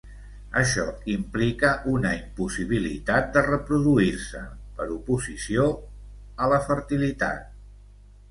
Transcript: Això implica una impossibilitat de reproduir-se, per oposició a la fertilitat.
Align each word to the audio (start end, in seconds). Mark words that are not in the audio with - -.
Això 0.59 0.85
implica 1.15 1.69
una 1.91 2.13
impossibilitat 2.19 3.29
de 3.35 3.43
reproduir-se, 3.49 4.41
per 4.79 4.87
oposició 4.95 5.67
a 6.47 6.51
la 6.55 6.59
fertilitat. 6.71 7.53